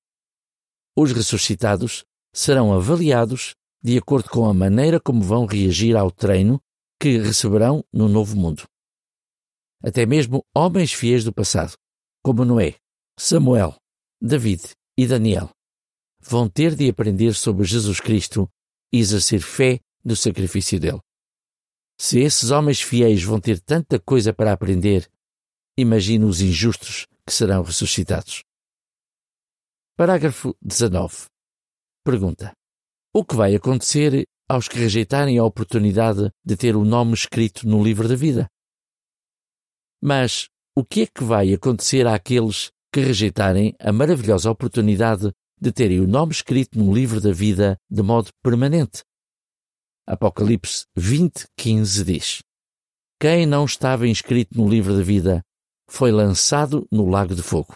Os 0.96 1.10
ressuscitados 1.10 2.04
serão 2.32 2.72
avaliados 2.72 3.56
de 3.82 3.98
acordo 3.98 4.30
com 4.30 4.48
a 4.48 4.54
maneira 4.54 5.00
como 5.00 5.20
vão 5.20 5.46
reagir 5.46 5.96
ao 5.96 6.12
treino 6.12 6.60
que 7.00 7.18
receberão 7.18 7.84
no 7.92 8.08
novo 8.08 8.36
mundo. 8.36 8.62
Até 9.86 10.06
mesmo 10.06 10.42
homens 10.56 10.94
fiéis 10.94 11.24
do 11.24 11.32
passado, 11.32 11.74
como 12.22 12.42
Noé, 12.42 12.76
Samuel, 13.18 13.76
David 14.18 14.62
e 14.96 15.06
Daniel, 15.06 15.50
vão 16.18 16.48
ter 16.48 16.74
de 16.74 16.88
aprender 16.88 17.34
sobre 17.34 17.64
Jesus 17.64 18.00
Cristo 18.00 18.48
e 18.90 18.98
exercer 18.98 19.42
fé 19.42 19.78
no 20.02 20.16
sacrifício 20.16 20.80
dele. 20.80 21.00
Se 22.00 22.18
esses 22.18 22.50
homens 22.50 22.80
fiéis 22.80 23.22
vão 23.22 23.38
ter 23.38 23.60
tanta 23.60 24.00
coisa 24.00 24.32
para 24.32 24.54
aprender, 24.54 25.06
imagine 25.76 26.24
os 26.24 26.40
injustos 26.40 27.06
que 27.26 27.32
serão 27.32 27.62
ressuscitados. 27.62 28.42
Parágrafo 29.96 30.56
19. 30.62 31.26
Pergunta: 32.02 32.52
O 33.12 33.22
que 33.22 33.36
vai 33.36 33.54
acontecer 33.54 34.24
aos 34.48 34.66
que 34.66 34.78
rejeitarem 34.78 35.36
a 35.36 35.44
oportunidade 35.44 36.30
de 36.42 36.56
ter 36.56 36.74
o 36.74 36.86
nome 36.86 37.12
escrito 37.12 37.68
no 37.68 37.84
livro 37.84 38.08
da 38.08 38.16
vida? 38.16 38.48
Mas 40.06 40.50
o 40.76 40.84
que 40.84 41.04
é 41.04 41.06
que 41.06 41.24
vai 41.24 41.54
acontecer 41.54 42.06
àqueles 42.06 42.70
que 42.92 43.00
rejeitarem 43.00 43.74
a 43.80 43.90
maravilhosa 43.90 44.50
oportunidade 44.50 45.32
de 45.58 45.72
terem 45.72 45.98
o 45.98 46.06
nome 46.06 46.32
escrito 46.32 46.78
no 46.78 46.92
livro 46.92 47.22
da 47.22 47.32
vida 47.32 47.78
de 47.90 48.02
modo 48.02 48.28
permanente? 48.42 49.02
Apocalipse 50.06 50.84
20, 50.94 51.46
15 51.56 52.04
diz: 52.04 52.42
Quem 53.18 53.46
não 53.46 53.64
estava 53.64 54.06
inscrito 54.06 54.58
no 54.58 54.68
livro 54.68 54.94
da 54.94 55.02
vida 55.02 55.40
foi 55.88 56.12
lançado 56.12 56.86
no 56.92 57.08
lago 57.08 57.34
de 57.34 57.42
fogo. 57.42 57.74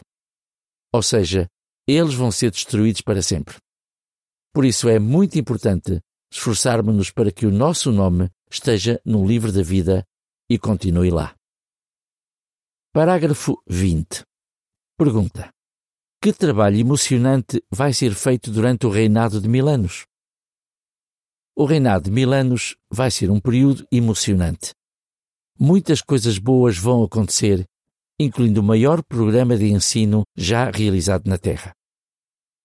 Ou 0.92 1.02
seja, 1.02 1.46
eles 1.86 2.12
vão 2.12 2.30
ser 2.30 2.50
destruídos 2.50 3.00
para 3.00 3.22
sempre. 3.22 3.56
Por 4.52 4.66
isso 4.66 4.86
é 4.86 4.98
muito 4.98 5.38
importante 5.38 5.98
esforçarmos-nos 6.30 7.10
para 7.10 7.32
que 7.32 7.46
o 7.46 7.50
nosso 7.50 7.90
nome 7.90 8.28
esteja 8.50 9.00
no 9.02 9.26
livro 9.26 9.50
da 9.50 9.62
vida 9.62 10.04
e 10.50 10.58
continue 10.58 11.10
lá. 11.10 11.37
Parágrafo 12.90 13.62
20. 13.68 14.24
Pergunta: 14.96 15.50
Que 16.22 16.32
trabalho 16.32 16.78
emocionante 16.78 17.62
vai 17.70 17.92
ser 17.92 18.14
feito 18.14 18.50
durante 18.50 18.86
o 18.86 18.90
reinado 18.90 19.42
de 19.42 19.46
mil 19.46 19.68
anos? 19.68 20.06
O 21.54 21.66
reinado 21.66 22.04
de 22.04 22.10
mil 22.10 22.32
anos 22.32 22.76
vai 22.90 23.10
ser 23.10 23.30
um 23.30 23.40
período 23.40 23.86
emocionante. 23.92 24.72
Muitas 25.60 26.00
coisas 26.00 26.38
boas 26.38 26.78
vão 26.78 27.04
acontecer, 27.04 27.66
incluindo 28.18 28.62
o 28.62 28.64
maior 28.64 29.04
programa 29.04 29.54
de 29.58 29.66
ensino 29.66 30.22
já 30.34 30.70
realizado 30.70 31.28
na 31.28 31.36
Terra. 31.36 31.74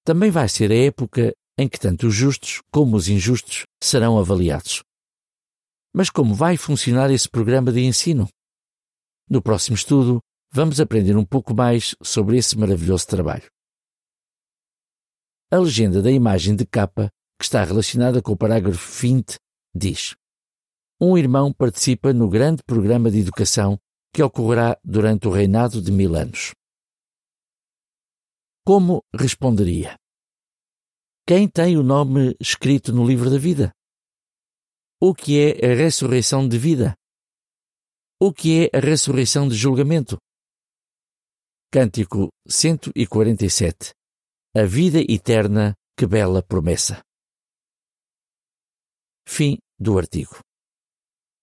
Também 0.05 0.31
vai 0.31 0.47
ser 0.47 0.71
a 0.71 0.86
época 0.86 1.33
em 1.57 1.67
que 1.67 1.77
tanto 1.77 2.07
os 2.07 2.15
justos 2.15 2.62
como 2.71 2.95
os 2.95 3.09
injustos 3.09 3.65
serão 3.83 4.17
avaliados. 4.17 4.83
Mas 5.93 6.09
como 6.09 6.33
vai 6.33 6.55
funcionar 6.55 7.12
esse 7.12 7.29
programa 7.29 7.73
de 7.73 7.81
ensino? 7.81 8.29
No 9.29 9.41
próximo 9.41 9.75
estudo, 9.75 10.19
vamos 10.51 10.79
aprender 10.79 11.15
um 11.15 11.25
pouco 11.25 11.53
mais 11.53 11.95
sobre 12.01 12.38
esse 12.38 12.57
maravilhoso 12.57 13.07
trabalho. 13.07 13.49
A 15.51 15.57
legenda 15.57 16.01
da 16.01 16.12
imagem 16.12 16.55
de 16.55 16.65
capa 16.65 17.09
que 17.43 17.45
está 17.45 17.63
relacionada 17.63 18.21
com 18.21 18.31
o 18.31 18.38
parágrafo 18.38 19.01
20, 19.01 19.36
diz: 19.75 20.15
Um 20.99 21.17
irmão 21.17 21.51
participa 21.51 22.13
no 22.13 22.29
grande 22.29 22.63
programa 22.63 23.12
de 23.12 23.19
educação 23.19 23.77
que 24.13 24.23
ocorrerá 24.23 24.77
durante 24.83 25.27
o 25.27 25.31
reinado 25.31 25.81
de 25.81 25.91
mil 25.91 26.15
anos. 26.15 26.51
Como 28.65 29.03
responderia? 29.13 29.97
Quem 31.27 31.49
tem 31.49 31.77
o 31.77 31.83
nome 31.83 32.36
escrito 32.39 32.93
no 32.93 33.05
livro 33.05 33.29
da 33.29 33.38
vida? 33.38 33.73
O 35.01 35.13
que 35.13 35.39
é 35.39 35.71
a 35.71 35.75
ressurreição 35.75 36.47
de 36.47 36.57
vida? 36.57 36.95
O 38.25 38.31
que 38.31 38.69
é 38.71 38.77
a 38.77 38.79
ressurreição 38.79 39.49
de 39.49 39.53
julgamento? 39.53 40.15
Cântico 41.69 42.29
147 42.47 43.91
A 44.55 44.63
vida 44.63 44.99
eterna, 44.99 45.73
que 45.97 46.07
bela 46.07 46.41
promessa. 46.41 47.01
Fim 49.27 49.57
do 49.77 49.97
artigo. 49.97 50.39